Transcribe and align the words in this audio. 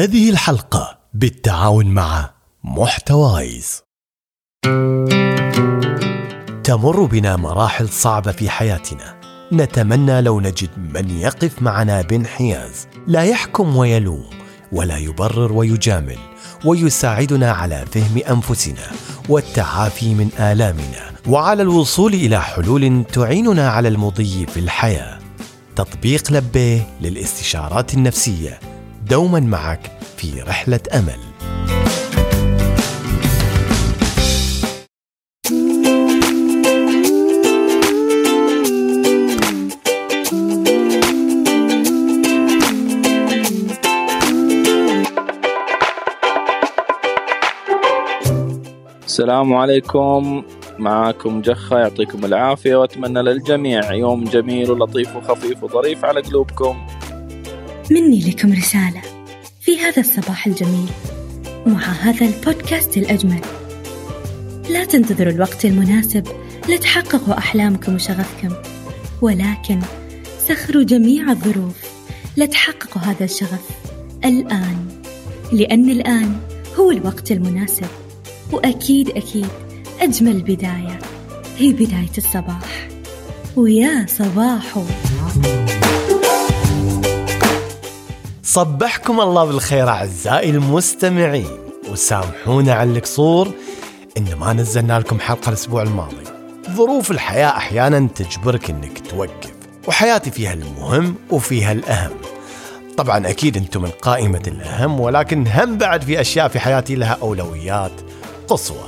هذه 0.00 0.30
الحلقة 0.30 0.98
بالتعاون 1.14 1.86
مع 1.86 2.30
محتوايز. 2.64 3.82
تمر 6.64 7.04
بنا 7.04 7.36
مراحل 7.36 7.88
صعبة 7.88 8.32
في 8.32 8.50
حياتنا. 8.50 9.20
نتمنى 9.52 10.20
لو 10.20 10.40
نجد 10.40 10.70
من 10.94 11.10
يقف 11.10 11.62
معنا 11.62 12.02
بانحياز. 12.02 12.88
لا 13.06 13.22
يحكم 13.22 13.76
ويلوم 13.76 14.30
ولا 14.72 14.96
يبرر 14.96 15.52
ويجامل 15.52 16.18
ويساعدنا 16.64 17.52
على 17.52 17.84
فهم 17.92 18.18
أنفسنا 18.30 18.90
والتعافي 19.28 20.14
من 20.14 20.28
آلامنا. 20.38 21.12
وعلى 21.26 21.62
الوصول 21.62 22.14
إلى 22.14 22.40
حلول 22.40 23.04
تعيننا 23.12 23.70
على 23.70 23.88
المضي 23.88 24.46
في 24.46 24.60
الحياة. 24.60 25.18
تطبيق 25.76 26.32
لبيه 26.32 26.86
للاستشارات 27.00 27.94
النفسية 27.94 28.69
دوما 29.08 29.40
معك 29.40 29.90
في 30.16 30.40
رحلة 30.40 30.80
أمل. 30.94 31.20
السلام 49.04 49.54
عليكم. 49.54 50.42
معاكم 50.78 51.40
جخة 51.40 51.78
يعطيكم 51.78 52.24
العافية 52.24 52.76
وأتمنى 52.76 53.22
للجميع 53.22 53.92
يوم 53.92 54.24
جميل 54.24 54.70
ولطيف 54.70 55.16
وخفيف 55.16 55.64
وظريف 55.64 56.04
على 56.04 56.20
قلوبكم. 56.20 56.86
مني 57.90 58.30
لكم 58.30 58.52
رسالة. 58.52 59.02
في 59.60 59.78
هذا 59.78 60.00
الصباح 60.00 60.46
الجميل 60.46 60.88
مع 61.66 61.82
هذا 61.82 62.26
البودكاست 62.26 62.96
الأجمل. 62.96 63.40
لا 64.70 64.84
تنتظروا 64.84 65.32
الوقت 65.32 65.64
المناسب 65.64 66.26
لتحققوا 66.68 67.38
أحلامكم 67.38 67.94
وشغفكم. 67.94 68.54
ولكن 69.22 69.80
سخروا 70.48 70.82
جميع 70.82 71.30
الظروف 71.30 71.76
لتحققوا 72.36 73.02
هذا 73.02 73.24
الشغف 73.24 73.68
الآن 74.24 74.88
لأن 75.52 75.90
الآن 75.90 76.36
هو 76.76 76.90
الوقت 76.90 77.32
المناسب. 77.32 77.88
وأكيد 78.52 79.10
أكيد 79.10 79.48
أجمل 80.00 80.42
بداية. 80.42 80.98
هي 81.58 81.72
بداية 81.72 82.16
الصباح. 82.18 82.88
ويا 83.56 84.06
صباحو. 84.08 84.82
صبحكم 88.50 89.20
الله 89.20 89.44
بالخير 89.44 89.88
أعزائي 89.88 90.50
المستمعين 90.50 91.58
وسامحونا 91.90 92.72
على 92.72 92.90
القصور 92.90 93.52
إن 94.18 94.34
ما 94.34 94.52
نزلنا 94.52 94.98
لكم 94.98 95.20
حلقة 95.20 95.48
الأسبوع 95.48 95.82
الماضي. 95.82 96.24
ظروف 96.70 97.10
الحياة 97.10 97.48
أحيانا 97.48 98.08
تجبرك 98.14 98.70
إنك 98.70 98.98
توقف 99.10 99.52
وحياتي 99.88 100.30
فيها 100.30 100.52
المهم 100.52 101.14
وفيها 101.30 101.72
الأهم. 101.72 102.16
طبعا 102.96 103.28
أكيد 103.30 103.56
أنتم 103.56 103.82
من 103.82 103.90
قائمة 103.90 104.42
الأهم 104.46 105.00
ولكن 105.00 105.46
هم 105.46 105.78
بعد 105.78 106.02
في 106.02 106.20
أشياء 106.20 106.48
في 106.48 106.60
حياتي 106.60 106.94
لها 106.94 107.18
أولويات 107.22 107.92
قصوى. 108.48 108.86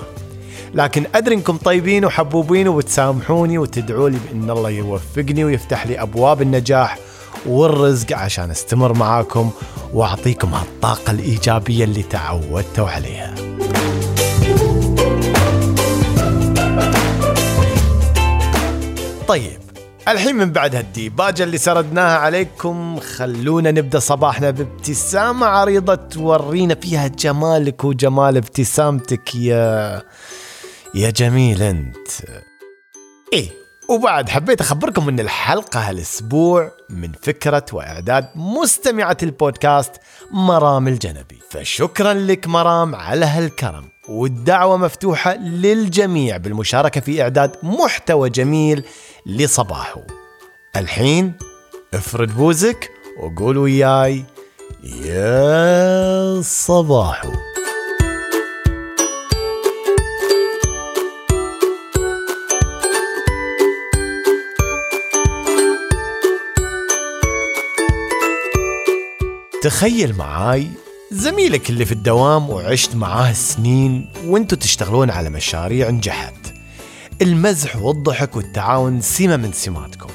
لكن 0.75 1.07
أدري 1.15 1.35
أنكم 1.35 1.57
طيبين 1.57 2.05
وحبوبين 2.05 2.69
وبتسامحوني 2.69 3.59
وتدعوا 3.59 4.11
لي 4.11 4.19
بأن 4.29 4.51
الله 4.51 4.71
يوفقني 4.71 5.45
ويفتح 5.45 5.87
لي 5.87 6.03
أبواب 6.03 6.43
النجاح 6.43 6.99
والرزق 7.47 8.13
عشان 8.17 8.51
استمر 8.51 8.93
معاكم 8.93 9.51
واعطيكم 9.95 10.55
هالطاقة 10.55 11.11
الإيجابية 11.11 11.85
اللي 11.85 12.03
تعودتوا 12.03 12.89
عليها. 12.89 13.35
طيب 19.29 19.59
الحين 20.09 20.37
من 20.37 20.53
بعد 20.53 20.75
هالديباجة 20.75 21.43
اللي 21.45 21.59
سردناها 21.59 22.19
عليكم 22.19 23.01
خلونا 23.01 23.71
نبدأ 23.71 23.99
صباحنا 23.99 24.51
بابتسامة 24.51 25.47
عريضة 25.47 25.95
تورينا 25.95 26.75
فيها 26.75 27.07
جمالك 27.07 27.85
وجمال 27.85 28.37
ابتسامتك 28.37 29.35
يا 29.35 30.03
يا 30.95 31.11
جميل 31.11 31.63
أنت 31.63 32.09
إيه 33.33 33.51
وبعد 33.89 34.29
حبيت 34.29 34.61
أخبركم 34.61 35.09
أن 35.09 35.21
الحلقة 35.21 35.81
هالأسبوع 35.81 36.73
من 36.91 37.13
فكرة 37.23 37.65
وإعداد 37.73 38.29
مستمعة 38.35 39.17
البودكاست 39.23 39.93
مرام 40.31 40.89
الجنبي. 40.89 41.39
فشكرا 41.51 42.15
لك 42.15 42.47
مرام 42.47 42.95
على 42.95 43.27
هالكرم. 43.27 43.85
والدعوة 44.09 44.77
مفتوحة 44.77 45.35
للجميع 45.35 46.37
بالمشاركة 46.37 47.01
في 47.01 47.23
إعداد 47.23 47.57
محتوى 47.63 48.31
جميل 48.31 48.85
لصباحو. 49.27 50.01
الحين 50.77 51.33
افرد 51.95 52.37
بوزك 52.37 52.91
وقول 53.21 53.59
وياي 53.59 54.25
يا 54.85 56.41
صباحو. 56.43 57.52
تخيل 69.63 70.17
معاي 70.17 70.71
زميلك 71.13 71.71
اللي 71.71 71.85
في 71.85 71.93
الدوام 71.93 72.51
وعشت 72.51 72.97
معاه 72.97 73.33
سنين 73.33 74.09
وانتوا 74.25 74.59
تشتغلون 74.59 75.11
على 75.11 75.31
مشاريع 75.31 75.91
نجحت 75.91 76.35
المزح 77.23 77.77
والضحك 77.77 78.37
والتعاون 78.37 79.01
سمة 79.01 79.37
من 79.37 79.53
سماتكم 79.53 80.09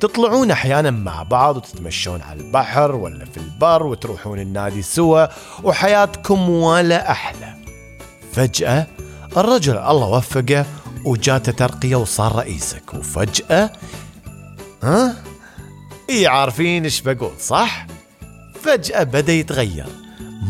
تطلعون 0.00 0.50
أحيانا 0.50 0.90
مع 0.90 1.22
بعض 1.22 1.56
وتتمشون 1.56 2.22
على 2.22 2.40
البحر 2.40 2.94
ولا 2.94 3.24
في 3.24 3.36
البر 3.36 3.86
وتروحون 3.86 4.38
النادي 4.40 4.82
سوا 4.82 5.26
وحياتكم 5.62 6.50
ولا 6.50 7.10
أحلى 7.10 7.54
فجأة 8.32 8.86
الرجل 9.36 9.78
الله 9.78 10.08
وفقه 10.08 10.66
وجاته 11.04 11.52
ترقية 11.52 11.96
وصار 11.96 12.36
رئيسك 12.36 12.94
وفجأة 12.94 13.70
ها؟ 14.82 15.16
اي 16.10 16.26
عارفين 16.26 16.84
إيش 16.84 17.00
بقول 17.00 17.32
صح؟ 17.40 17.86
فجأة 18.66 19.02
بدأ 19.02 19.32
يتغير. 19.32 19.86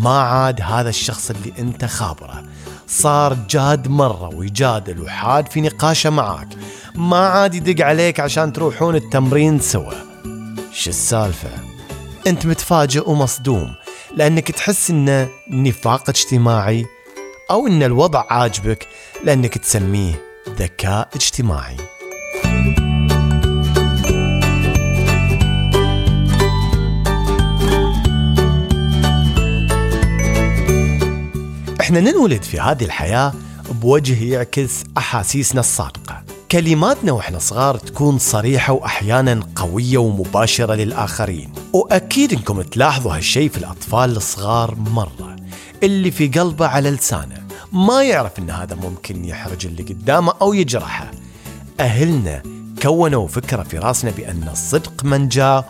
ما 0.00 0.21
عاد 0.21 0.60
هذا 0.60 0.88
الشخص 0.88 1.31
اللي 1.31 1.53
أنت 1.59 1.84
خابره. 1.84 2.44
صار 2.88 3.34
جاد 3.50 3.88
مرة 3.88 4.34
ويجادل 4.34 5.00
وحاد 5.00 5.49
في 5.49 5.60
نقاشه 5.60 6.10
معاك. 6.10 6.49
ما 6.94 7.16
عاد 7.16 7.55
يدق 7.55 7.84
عليك 7.84 8.21
عشان 8.21 8.53
تروحون 8.53 8.97
التمرين 8.97 9.60
سوا. 9.60 9.93
شو 10.72 10.91
السالفة؟ 10.91 11.50
أنت 12.26 12.47
متفاجئ 12.47 13.10
ومصدوم 13.10 13.75
لأنك 14.16 14.50
تحس 14.50 14.91
إنه 14.91 15.28
نفاق 15.50 16.09
اجتماعي 16.09 16.87
أو 17.50 17.66
إن 17.66 17.82
الوضع 17.82 18.25
عاجبك 18.31 18.88
لأنك 19.25 19.59
تسميه 19.59 20.15
ذكاء 20.49 21.09
اجتماعي. 21.15 21.95
إحنا 31.86 32.00
ننولد 32.00 32.42
في 32.42 32.60
هذه 32.60 32.84
الحياة 32.84 33.32
بوجه 33.70 34.24
يعكس 34.24 34.84
أحاسيسنا 34.98 35.60
الصادقة 35.60 36.22
كلماتنا 36.50 37.12
وإحنا 37.12 37.38
صغار 37.38 37.76
تكون 37.76 38.19
صريحة 38.19 38.72
وأحيانا 38.72 39.41
قوية 39.56 39.98
ومباشرة 39.98 40.75
للآخرين. 40.75 41.52
وأكيد 41.72 42.32
إنكم 42.32 42.62
تلاحظوا 42.62 43.16
هالشي 43.16 43.48
في 43.48 43.58
الأطفال 43.58 44.16
الصغار 44.16 44.75
مرة. 44.75 45.36
اللي 45.82 46.11
في 46.11 46.28
قلبه 46.28 46.66
على 46.66 46.90
لسانه. 46.90 47.46
ما 47.72 48.02
يعرف 48.02 48.38
إن 48.38 48.50
هذا 48.50 48.75
ممكن 48.75 49.25
يحرج 49.25 49.66
اللي 49.66 49.82
قدامه 49.82 50.34
أو 50.40 50.55
يجرحه. 50.55 51.11
أهلنا 51.81 52.43
كونوا 52.82 53.28
فكرة 53.28 53.62
في 53.62 53.78
راسنا 53.78 54.11
بأن 54.11 54.49
الصدق 54.52 55.05
منجاه 55.05 55.64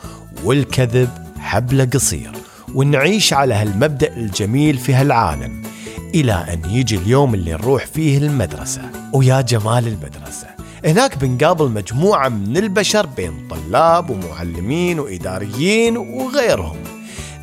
والكذب 0.45 1.11
حبل 1.39 1.91
قصير. 1.91 2.33
ونعيش 2.75 3.33
على 3.33 3.55
هالمبدأ 3.55 4.17
الجميل 4.17 4.79
في 4.79 4.95
هالعالم. 4.95 5.66
إلى 6.15 6.33
أن 6.33 6.71
يجي 6.71 6.97
اليوم 6.97 7.35
اللي 7.35 7.53
نروح 7.53 7.87
فيه 7.87 8.19
المدرسة. 8.19 8.83
ويا 9.13 9.41
جمال 9.41 9.89
المدرسة 9.89 10.47
هناك 10.85 11.19
بنقابل 11.19 11.71
مجموعة 11.71 12.29
من 12.29 12.57
البشر 12.57 13.07
بين 13.07 13.49
طلاب 13.51 14.11
ومعلمين 14.11 15.01
وإداريين 15.01 15.97
وغيرهم. 15.97 16.77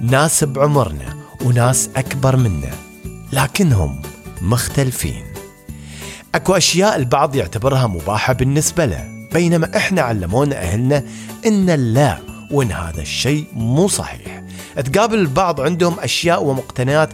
ناس 0.01 0.43
بعمرنا 0.43 1.15
وناس 1.45 1.89
أكبر 1.95 2.35
منا 2.35 2.71
لكنهم 3.33 4.01
مختلفين. 4.41 5.23
أكو 6.35 6.53
أشياء 6.53 6.95
البعض 6.95 7.35
يعتبرها 7.35 7.87
مباحة 7.87 8.33
بالنسبة 8.33 8.85
له 8.85 9.27
بينما 9.33 9.77
إحنا 9.77 10.01
علمونا 10.01 10.61
أهلنا 10.61 11.03
إن 11.45 11.65
لا 11.65 12.17
وإن 12.51 12.71
هذا 12.71 13.01
الشيء 13.01 13.45
مو 13.53 13.87
صحيح. 13.87 14.42
تقابل 14.81 15.19
البعض 15.19 15.61
عندهم 15.61 15.99
أشياء 15.99 16.43
ومقتنيات 16.43 17.09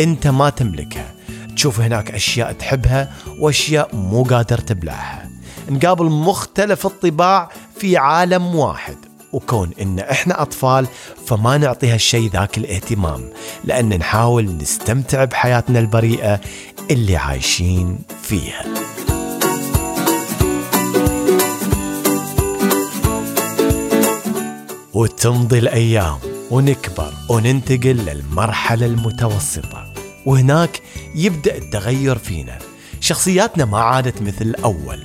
أنت 0.00 0.26
ما 0.26 0.50
تملكها 0.50 1.14
تشوف 1.56 1.80
هناك 1.80 2.10
أشياء 2.10 2.52
تحبها 2.52 3.12
وأشياء 3.38 3.96
مو 3.96 4.22
قادر 4.22 4.58
تبلعها 4.58 5.28
نقابل 5.68 6.04
مختلف 6.04 6.86
الطباع 6.86 7.50
في 7.76 7.96
عالم 7.96 8.54
واحد 8.54 8.96
وكون 9.32 9.70
إن 9.80 9.98
إحنا 9.98 10.42
أطفال 10.42 10.86
فما 11.26 11.58
نعطي 11.58 11.90
هالشيء 11.90 12.30
ذاك 12.30 12.58
الاهتمام 12.58 13.30
لأن 13.64 13.88
نحاول 13.98 14.56
نستمتع 14.56 15.24
بحياتنا 15.24 15.78
البريئة 15.78 16.40
اللي 16.90 17.16
عايشين 17.16 17.98
فيها. 18.22 18.64
وتمضي 24.94 25.58
الأيام 25.58 26.33
ونكبر 26.54 27.12
وننتقل 27.28 27.96
للمرحلة 27.96 28.86
المتوسطة. 28.86 29.86
وهناك 30.26 30.80
يبدأ 31.14 31.56
التغير 31.56 32.18
فينا. 32.18 32.58
شخصياتنا 33.00 33.64
ما 33.64 33.78
عادت 33.78 34.22
مثل 34.22 34.42
الأول. 34.44 34.98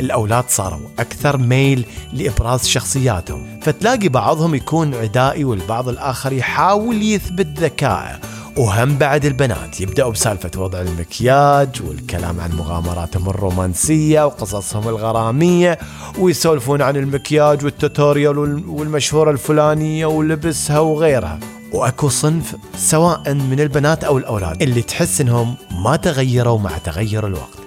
الأولاد 0.00 0.44
صاروا 0.48 0.88
أكثر 0.98 1.36
ميل 1.36 1.84
لإبراز 2.12 2.66
شخصياتهم. 2.66 3.60
فتلاقي 3.62 4.08
بعضهم 4.08 4.54
يكون 4.54 4.94
عدائي 4.94 5.44
والبعض 5.44 5.88
الآخر 5.88 6.32
يحاول 6.32 7.02
يثبت 7.02 7.58
ذكائه. 7.58 8.20
وهم 8.56 8.98
بعد 8.98 9.24
البنات. 9.24 9.80
يبدأوا 9.80 10.12
بسالفة 10.12 10.50
وضع 10.56 10.80
المكياج 10.80 11.82
والكلام 11.86 12.40
عن 12.40 12.52
مغامراتهم 12.52 13.28
الرومانسية 13.28 14.26
وقصصهم 14.26 14.88
الغرامية 14.88 15.78
ويسولفون 16.18 16.82
عن 16.82 16.96
المكياج 16.96 17.64
والتوتوريال 17.64 18.38
والمشهورة 18.68 19.30
الفلانية 19.30 20.06
ولبسها 20.06 20.78
وغيرها. 20.78 21.40
وأكو 21.72 22.08
صنف 22.08 22.56
سواء 22.76 23.34
من 23.34 23.60
البنات 23.60 24.04
أو 24.04 24.18
الأولاد 24.18 24.62
اللي 24.62 24.82
تحس 24.82 25.20
إنهم 25.20 25.54
ما 25.70 25.96
تغيروا 25.96 26.58
مع 26.58 26.78
تغير 26.78 27.26
الوقت. 27.26 27.58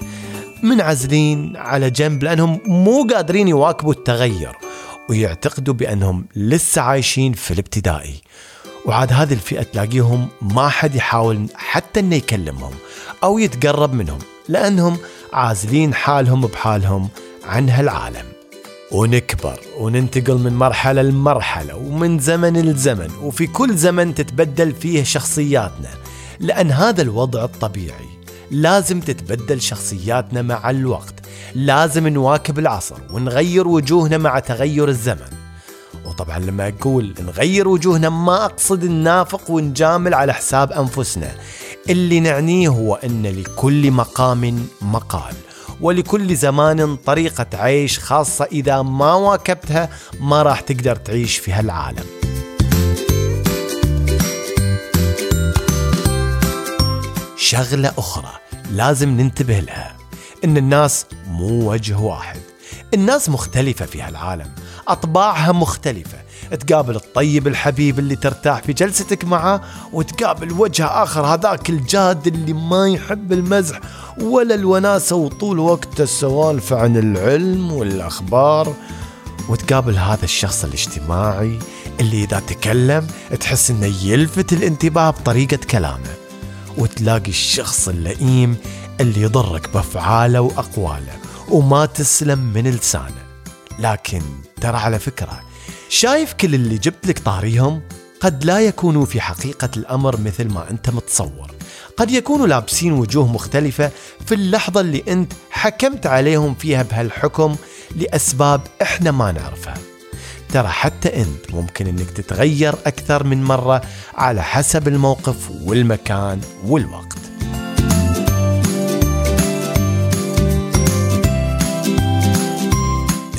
منعزلين 0.63 1.57
على 1.57 1.89
جنب 1.89 2.23
لأنهم 2.23 2.59
مو 2.65 3.07
قادرين 3.13 3.47
يواكبوا 3.47 3.93
التغير 3.93 4.57
ويعتقدوا 5.09 5.73
بأنهم 5.73 6.25
لسه 6.35 6.81
عايشين 6.81 7.33
في 7.33 7.51
الابتدائي. 7.51 8.21
وعاد 8.89 9.13
هذه 9.13 9.33
الفئة 9.33 9.63
تلاقيهم 9.63 10.27
ما 10.41 10.69
حد 10.69 10.95
يحاول 10.95 11.47
حتى 11.55 11.99
إنه 11.99 12.15
يكلمهم 12.15 12.71
أو 13.23 13.39
يتقرب 13.39 13.93
منهم 13.93 14.19
لأنهم 14.47 14.97
عازلين 15.33 15.93
حالهم 15.93 16.41
بحالهم 16.41 17.09
عن 17.43 17.69
هالعالم. 17.69 18.25
ونكبر 18.91 19.59
وننتقل 19.79 20.37
من 20.37 20.53
مرحلة 20.53 21.01
لمرحلة 21.01 21.75
ومن 21.75 22.19
زمن 22.19 22.61
لزمن 22.61 23.09
وفي 23.21 23.47
كل 23.47 23.75
زمن 23.75 24.15
تتبدل 24.15 24.73
فيه 24.73 25.03
شخصياتنا. 25.03 25.89
لأن 26.39 26.71
هذا 26.71 27.01
الوضع 27.01 27.43
الطبيعي 27.43 28.09
لازم 28.51 28.99
تتبدل 28.99 29.61
شخصياتنا 29.61 30.41
مع 30.41 30.69
الوقت. 30.69 31.15
لازم 31.55 32.07
نواكب 32.07 32.59
العصر 32.59 32.97
ونغير 33.11 33.67
وجوهنا 33.67 34.17
مع 34.17 34.39
تغير 34.39 34.87
الزمن. 34.87 35.38
وطبعا 36.09 36.39
لما 36.39 36.67
أقول 36.67 37.13
نغير 37.19 37.67
وجوهنا 37.67 38.09
ما 38.09 38.45
أقصد 38.45 38.85
ننافق 38.85 39.51
ونجامل 39.51 40.13
على 40.13 40.33
حساب 40.33 40.71
أنفسنا. 40.71 41.35
اللي 41.89 42.19
نعنيه 42.19 42.69
هو 42.69 42.95
أن 42.95 43.25
لكل 43.25 43.91
مقام 43.91 44.67
مقال 44.81 45.33
ولكل 45.81 46.35
زمان 46.35 46.95
طريقة 46.95 47.45
عيش 47.53 47.99
خاصة 47.99 48.45
إذا 48.51 48.81
ما 48.81 49.13
واكبتها 49.13 49.89
ما 50.19 50.41
راح 50.41 50.59
تقدر 50.59 50.95
تعيش 50.95 51.37
في 51.37 51.51
هالعالم. 51.51 52.05
شغلة 57.37 57.93
أخرى 57.97 58.31
لازم 58.71 59.09
ننتبه 59.09 59.59
لها 59.59 59.97
إن 60.43 60.57
الناس 60.57 61.05
مو 61.27 61.71
وجه 61.71 61.97
واحد. 61.97 62.39
الناس 62.93 63.29
مختلفة 63.29 63.85
في 63.85 64.01
هالعالم 64.01 64.51
أطباعها 64.91 65.51
مختلفة. 65.51 66.17
تقابل 66.49 66.95
الطيب 66.95 67.47
الحبيب 67.47 67.99
اللي 67.99 68.15
ترتاح 68.15 68.61
في 68.63 68.73
جلستك 68.73 69.25
معه 69.25 69.61
وتقابل 69.93 70.51
وجه 70.51 70.85
آخر 70.85 71.25
هذاك 71.25 71.69
الجاد 71.69 72.27
اللي 72.27 72.53
ما 72.53 72.89
يحب 72.89 73.33
المزح 73.33 73.79
ولا 74.21 74.55
الوناسة 74.55 75.15
وطول 75.15 75.59
وقته 75.59 76.03
السوالف 76.03 76.73
عن 76.73 76.97
العلم 76.97 77.71
والأخبار. 77.71 78.73
وتقابل 79.49 79.97
هذا 79.97 80.23
الشخص 80.23 80.63
الاجتماعي 80.63 81.59
اللي 81.99 82.23
إذا 82.23 82.39
تكلم 82.39 83.07
تحس 83.39 83.71
إنه 83.71 83.93
يلفت 84.03 84.53
الانتباه 84.53 85.09
بطريقة 85.09 85.59
كلامه. 85.71 86.15
وتلاقي 86.77 87.29
الشخص 87.29 87.87
اللئيم 87.87 88.57
اللي 88.99 89.21
يضرك 89.21 89.69
بأفعاله 89.73 90.41
وأقواله 90.41 91.17
وما 91.49 91.85
تسلم 91.85 92.39
من 92.39 92.67
لسانه. 92.67 93.29
لكن 93.79 94.21
ترى 94.59 94.77
على 94.77 94.99
فكرة 94.99 95.41
شايف 95.89 96.33
كل 96.33 96.55
اللي 96.55 96.77
جبت 96.77 97.07
لك 97.07 97.19
طاريهم؟ 97.19 97.81
قد 98.19 98.45
لا 98.45 98.59
يكونوا 98.59 99.05
في 99.05 99.21
حقيقة 99.21 99.69
الأمر 99.77 100.19
مثل 100.19 100.47
ما 100.47 100.69
أنت 100.69 100.89
متصور. 100.89 101.51
قد 101.97 102.11
يكونوا 102.11 102.47
لابسين 102.47 102.91
وجوه 102.91 103.27
مختلفة 103.27 103.91
في 104.25 104.35
اللحظة 104.35 104.81
اللي 104.81 105.03
أنت 105.07 105.33
حكمت 105.51 106.05
عليهم 106.07 106.55
فيها 106.55 106.83
بهالحكم 106.83 107.55
لأسباب 107.95 108.61
إحنا 108.81 109.11
ما 109.11 109.31
نعرفها. 109.31 109.77
ترى 110.53 110.67
حتى 110.67 111.21
أنت 111.21 111.51
ممكن 111.51 111.87
إنك 111.87 112.09
تتغير 112.11 112.75
أكثر 112.85 113.23
من 113.23 113.43
مرة 113.43 113.81
على 114.15 114.43
حسب 114.43 114.87
الموقف 114.87 115.51
والمكان 115.63 116.41
والوقت. 116.65 117.18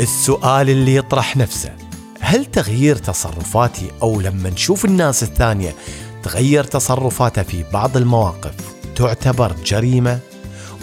السؤال 0.01 0.71
اللي 0.71 0.97
يطرح 0.97 1.37
نفسه. 1.37 1.73
هل 2.21 2.45
تغيير 2.45 2.97
تصرفاتي 2.97 3.91
أو 4.03 4.21
لما 4.21 4.51
نشوف 4.51 4.85
الناس 4.85 5.23
الثانية 5.23 5.75
تغير 6.23 6.65
تصرفاتها 6.65 7.43
في 7.43 7.65
بعض 7.73 7.97
المواقف 7.97 8.55
تعتبر 8.97 9.53
جريمة؟ 9.67 10.19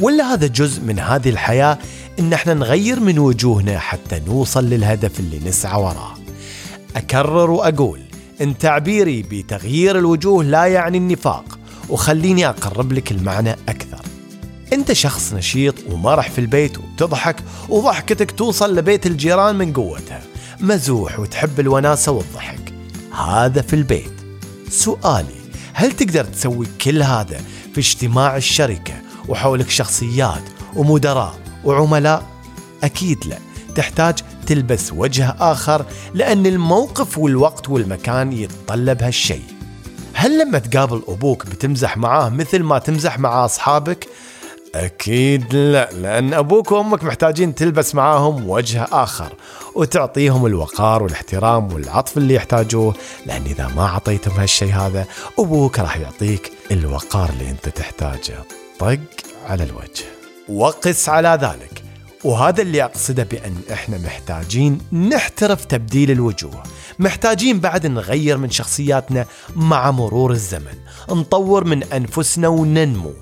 ولا 0.02 0.34
هذا 0.34 0.48
جزء 0.48 0.81
من 0.81 1.00
هذه 1.00 1.30
الحياة 1.30 1.78
إن 2.19 2.34
إحنا 2.34 2.54
نغير 2.54 3.00
من 3.00 3.19
وجوهنا 3.19 3.80
حتى 3.80 4.22
نوصل 4.28 4.66
للهدف 4.66 5.19
اللي 5.19 5.40
نسعى 5.50 5.81
وراه؟ 5.81 6.14
أكرر 6.96 7.52
وأقول 7.52 8.02
إن 8.42 8.58
تعبيري 8.58 9.22
بتغيير 9.22 9.98
الوجوه 9.98 10.44
لا 10.44 10.66
يعني 10.66 10.98
النفاق 10.98 11.60
وخليني 11.90 12.50
أقرب 12.50 12.94
لك 12.94 13.12
المعنى 13.12 13.52
أكثر. 13.69 14.06
انت 14.74 14.94
شخص 14.94 15.33
نشيط 15.33 15.76
ومرح 15.90 16.30
في 16.30 16.40
البيت 16.40 16.78
وتضحك 16.78 17.36
وضحكتك 17.69 18.31
توصل 18.31 18.76
لبيت 18.76 19.06
الجيران 19.06 19.56
من 19.56 19.74
قوتها. 19.74 20.21
مزوح 20.59 21.19
وتحب 21.19 21.59
الوناسة 21.59 22.12
والضحك. 22.12 22.74
هذا 23.28 23.62
في 23.62 23.74
البيت. 23.76 24.14
سؤالي 24.69 25.38
هل 25.74 25.92
تقدر 25.92 26.24
تسوي 26.24 26.68
كل 26.81 27.04
هذا 27.04 27.42
في 27.74 27.80
اجتماع 27.80 28.38
الشركة 28.38 28.94
وحولك 29.28 29.69
شخصيات 29.69 30.44
ومدراء 30.76 31.40
وعملاء؟ 31.66 32.24
أكيد 32.83 33.26
لا. 33.26 33.38
تحتاج 33.76 34.16
تلبس 34.45 34.94
وجه 34.94 35.36
آخر 35.40 35.86
لأن 36.14 36.45
الموقف 36.45 37.18
والوقت 37.18 37.69
والمكان 37.69 38.33
يتطلب 38.33 39.04
هالشيء 39.04 39.44
هل 40.14 40.40
لما 40.40 40.59
تقابل 40.59 41.02
أبوك 41.07 41.45
بتمزح 41.45 41.97
معاه 41.97 42.30
مثل 42.30 42.64
ما 42.64 42.80
تمزح 42.80 43.19
مع 43.19 43.45
أصحابك؟ 43.45 44.07
أكيد 44.76 45.56
لا 45.56 45.90
لأن 45.92 46.33
أبوك 46.33 46.71
وأمك 46.71 47.04
محتاجين 47.04 47.56
تلبس 47.56 47.95
معاهم 47.95 48.50
وجه 48.50 48.88
آخر 48.92 49.33
وتعطيهم 49.76 50.45
الوقار 50.45 51.04
والاحترام 51.04 51.74
والعطف 51.74 52.18
اللي 52.18 52.33
يحتاجوه 52.33 52.95
لأن 53.26 53.42
إذا 53.45 53.68
ما 53.68 53.86
أعطيتهم 53.86 54.40
هالشيء 54.40 54.74
هذا 54.74 55.06
أبوك 55.40 55.80
راح 55.80 55.97
يعطيك 55.97 56.52
الوقار 56.71 57.30
اللي 57.30 57.50
أنت 57.50 57.69
تحتاجه. 57.69 58.44
طق 58.80 59.00
على 59.47 59.64
الوجه. 59.64 60.06
وقس 60.50 61.09
على 61.09 61.40
ذلك. 61.42 61.83
وهذا 62.24 62.62
اللي 62.62 62.83
أقصده 62.83 63.24
بأن 63.24 63.56
إحنا 63.74 63.97
محتاجين 63.97 64.80
نحترف 64.92 65.66
تبديل 65.66 66.12
الوجوه. 66.12 66.64
محتاجين 66.99 67.59
بعد 67.59 67.87
نغير 67.87 68.37
من 68.37 68.49
شخصياتنا 68.49 69.25
مع 69.56 69.92
مرور 69.92 70.31
الزمن. 70.31 70.77
نطور 71.09 71.63
من 71.63 71.83
أنفسنا 71.83 72.47
وننمو. 72.47 73.13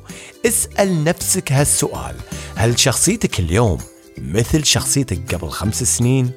اسأل 0.46 1.04
نفسك 1.04 1.52
هالسؤال. 1.52 2.16
هل 2.56 2.80
شخصيتك 2.80 3.40
اليوم 3.40 3.78
مثل 4.18 4.66
شخصيتك 4.66 5.36
قبل 5.36 5.50
خمس 5.50 5.84
سنين. 5.84 6.32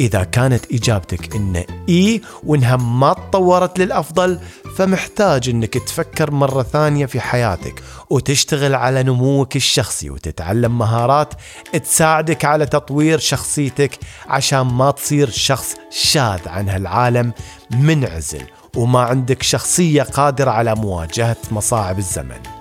إذا 0.00 0.24
كانت 0.24 0.72
إجابتك 0.72 1.36
إن 1.36 1.64
إي 1.88 2.20
وإنها 2.44 2.76
ما 2.76 3.12
تطورت 3.12 3.78
للأفضل 3.78 4.38
فمحتاج 4.76 5.48
إنك 5.48 5.74
تفكر 5.74 6.30
مرة 6.30 6.62
ثانية 6.62 7.06
في 7.06 7.20
حياتك 7.20 7.82
وتشتغل 8.10 8.74
على 8.74 9.02
نموك 9.02 9.56
الشخصي 9.56 10.10
وتتعلم 10.10 10.78
مهارات 10.78 11.34
تساعدك 11.82 12.44
على 12.44 12.66
تطوير 12.66 13.18
شخصيتك 13.18 13.98
عشان 14.26 14.60
ما 14.60 14.90
تصير 14.90 15.30
شخص 15.30 15.74
شاذ 15.90 16.48
عن 16.48 16.68
هالعالم 16.68 17.32
منعزل 17.70 18.42
وما 18.76 19.00
عندك 19.00 19.42
شخصية 19.42 20.02
قادرة 20.02 20.50
على 20.50 20.74
مواجهة 20.74 21.36
مصاعب 21.50 21.98
الزمن. 21.98 22.51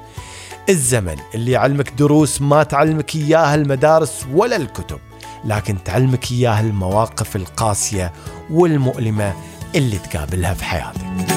الزمن 0.72 1.16
اللي 1.36 1.52
يعلمك 1.52 1.94
دروس 1.98 2.42
ما 2.42 2.64
تعلمك 2.64 3.16
إياها 3.16 3.56
المدارس 3.56 4.26
ولا 4.34 4.56
الكتب 4.56 5.00
لكن 5.46 5.84
تعلمك 5.86 6.32
إياها 6.32 6.60
المواقف 6.60 7.36
القاسية 7.36 8.12
والمؤلمة 8.50 9.34
اللي 9.76 9.98
تقابلها 9.98 10.54
في 10.54 10.64
حياتك 10.64 11.32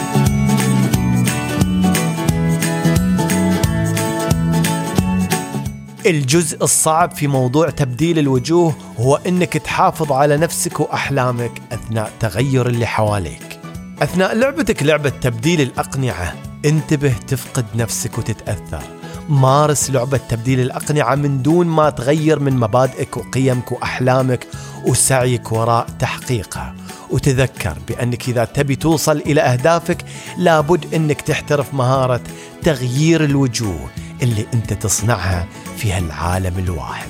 الجزء 6.06 6.64
الصعب 6.64 7.10
في 7.10 7.26
موضوع 7.26 7.70
تبديل 7.70 8.18
الوجوه 8.18 8.74
هو 8.98 9.16
إنك 9.16 9.52
تحافظ 9.52 10.12
على 10.12 10.36
نفسك 10.36 10.80
وأحلامك 10.80 11.62
أثناء 11.72 12.12
تغير 12.20 12.66
اللي 12.66 12.86
حواليك. 12.86 13.60
أثناء 14.02 14.34
لعبتك 14.34 14.82
لعبة 14.82 15.08
تبديل 15.08 15.60
الأقنعة 15.60 16.34
انتبه 16.64 17.12
تفقد 17.26 17.64
نفسك 17.74 18.18
وتتأثر. 18.18 18.93
مارس 19.28 19.90
لعبة 19.90 20.20
تبديل 20.28 20.60
الأقنعة 20.60 21.14
من 21.14 21.42
دون 21.42 21.66
ما 21.66 21.90
تغير 21.90 22.38
من 22.38 22.56
مبادئك 22.56 23.16
وقيمك 23.16 23.72
وأحلامك 23.72 24.46
وسعيك 24.84 25.52
وراء 25.52 25.86
تحقيقها. 25.98 26.74
وتذكر 27.10 27.76
بأنك 27.88 28.28
إذا 28.28 28.44
تبي 28.44 28.76
توصل 28.76 29.16
إلى 29.16 29.40
أهدافك 29.40 30.04
لابد 30.38 30.94
أنك 30.94 31.20
تحترف 31.20 31.74
مهارة 31.74 32.20
تغيير 32.62 33.24
الوجوه 33.24 33.90
اللي 34.22 34.46
أنت 34.54 34.72
تصنعها 34.72 35.46
في 35.76 35.92
هالعالم 35.92 36.58
الواحد 36.58 37.08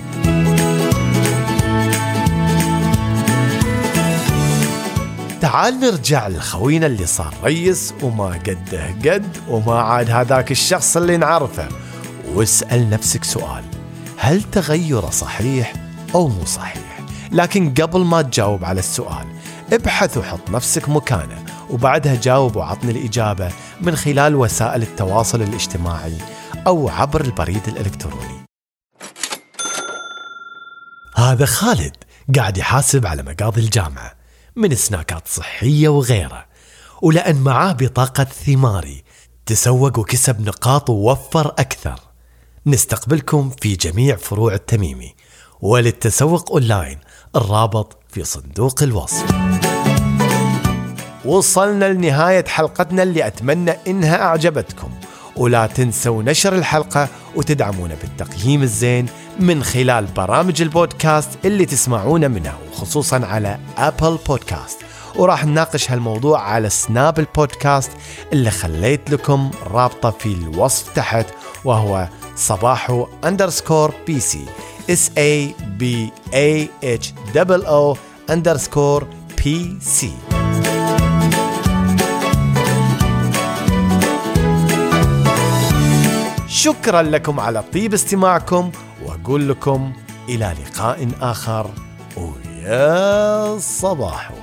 تعال 5.41 5.81
نرجع 5.81 6.29
لخوينا 6.29 6.87
اللي 6.87 7.07
صار 7.07 7.35
ريس 7.45 7.95
وما 8.03 8.27
قده 8.27 9.13
قد 9.13 9.37
وما 9.49 9.81
عاد 9.81 10.11
هذاك 10.11 10.51
الشخص 10.51 10.97
اللي 10.97 11.17
نعرفه 11.17 11.69
واسأل 12.35 12.91
نفسك 12.91 13.25
سؤال. 13.25 13.65
هل 14.17 14.43
تغيره 14.43 15.11
صحيح 15.11 15.73
أو 16.15 16.29
مو 16.29 16.45
صحيح؟ 16.45 17.01
لكن 17.33 17.75
قبل 17.75 18.01
ما 18.05 18.23
تجاوب 18.23 18.65
على 18.65 18.81
السؤال 18.81 19.27
ابحث 19.73 20.17
وحط 20.17 20.51
نفسك 20.51 20.89
مكانه 20.89 21.45
وبعدها 21.71 22.15
جاوب 22.15 22.57
وعطني 22.57 22.91
الإجابة 22.91 23.53
من 23.81 23.97
خلال 23.97 24.35
وسائل 24.35 24.83
التواصل 24.83 25.43
الاجتماعي 25.43 26.17
أو 26.67 26.89
عبر 26.89 27.21
البريد 27.21 27.69
الإلكتروني. 27.69 28.45
هذا 31.17 31.47
خالد 31.47 31.97
قاعد 32.37 32.59
يحاسب 32.59 33.07
على 33.07 33.23
مقاضي 33.23 33.61
الجامعة 33.61 34.13
من 34.57 34.75
سناكات 34.75 35.29
صحية 35.29 35.89
وغيره 35.89 36.45
ولأن 37.03 37.37
معاه 37.37 37.73
بطاقة 37.73 38.25
ثماري 38.25 39.05
تسوق 39.47 39.99
وكسب 39.99 40.41
نقاط 40.41 40.91
ووفر 40.91 41.49
أكثر. 41.49 42.14
نستقبلكم 42.67 43.51
في 43.61 43.77
جميع 43.77 44.17
فروع 44.17 44.55
التميمي 44.55 45.15
وللتسوق 45.61 46.53
أونلاين. 46.53 46.99
الرابط 47.37 47.99
في 48.09 48.25
صندوق 48.25 48.83
الوصف. 48.83 49.25
وصلنا 51.25 51.93
لنهاية 51.93 52.45
حلقتنا 52.45 53.03
اللي 53.03 53.27
أتمنى 53.27 53.71
إنها 53.87 54.23
أعجبتكم. 54.23 54.91
ولا 55.37 55.67
تنسوا 55.67 56.23
نشر 56.23 56.55
الحلقة 56.55 57.09
وتدعمونا 57.37 57.95
بالتقييم 58.03 58.63
الزين 58.63 59.07
من 59.41 59.65
خلال 59.65 60.05
برامج 60.07 60.63
البودكاست 60.63 61.29
اللي 61.45 61.67
تسمعونا 61.67 62.29
منها 62.29 62.59
وخصوصا 62.73 63.27
على 63.27 63.59
Apple 63.77 64.19
Podcast. 64.29 64.79
وراح 65.17 65.45
نناقش 65.45 65.91
هالموضوع 65.91 66.41
على 66.41 66.71
سناب 66.71 67.19
البودكاست 67.19 67.91
اللي 68.33 68.51
خليت 68.51 69.11
لكم 69.11 69.51
رابطة 69.67 70.11
في 70.11 70.27
الوصف 70.27 70.95
تحت 70.95 71.27
وهو 71.65 72.09
صباحو 72.37 73.07
underscore 73.25 73.95
PC 74.07 74.45
S 74.91 75.11
A 75.19 75.55
B 75.67 76.13
A 76.35 76.69
H 76.85 77.13
double 77.35 77.65
O 77.65 77.97
underscore 78.31 79.07
PC 79.45 80.13
شكرا 86.49 87.03
لكم 87.03 87.41
على 87.41 87.65
طيب 87.73 87.95
استماعكم 87.95 88.71
وأقول 89.05 89.49
لكم 89.49 89.93
إلى 90.29 90.55
لقاء 90.65 91.09
آخر. 91.21 91.71
ويا 92.17 93.59
صباحو 93.59 94.35